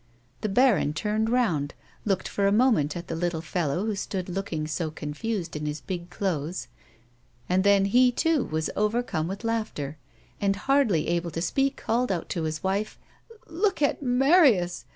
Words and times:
The 0.41 0.49
baron 0.49 0.93
turned 0.93 1.29
round, 1.29 1.75
looked 2.05 2.27
for 2.27 2.47
a 2.47 2.51
moment 2.51 2.97
at 2.97 3.05
the 3.07 3.15
little 3.15 3.39
fellow 3.39 3.85
who 3.85 3.95
stood 3.95 4.29
looking 4.29 4.65
so 4.67 4.89
confused 4.89 5.55
in 5.55 5.61
86 5.67 5.67
A 5.67 5.67
WOMAN'S 5.67 5.77
LIFE. 5.77 5.89
his 5.89 5.99
big 5.99 6.09
clothes, 6.09 6.67
and 7.47 7.63
then 7.63 7.85
he 7.85 8.11
too 8.11 8.43
was 8.45 8.71
overcome 8.75 9.27
with 9.27 9.43
laughter, 9.43 9.99
and, 10.41 10.55
hardly 10.55 11.07
able 11.07 11.29
to 11.29 11.39
speak, 11.43 11.77
called 11.77 12.11
out 12.11 12.29
to 12.29 12.45
his 12.45 12.63
wife:" 12.63 12.97
Lo 13.29 13.37
lo 13.57 13.61
look 13.65 13.83
at 13.83 14.01
Ma 14.01 14.25
Marius 14.25 14.85